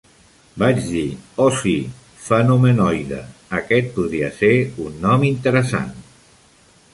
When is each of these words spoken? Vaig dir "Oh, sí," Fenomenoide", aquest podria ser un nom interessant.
Vaig 0.61 0.77
dir 0.85 1.03
"Oh, 1.43 1.49
sí," 1.57 1.73
Fenomenoide", 2.29 3.19
aquest 3.59 3.93
podria 3.99 4.31
ser 4.39 4.53
un 4.87 4.99
nom 5.05 5.29
interessant. 5.31 5.95